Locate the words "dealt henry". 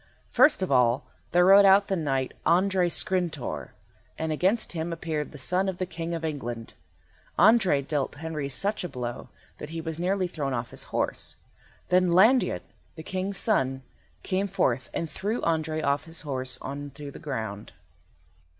7.83-8.49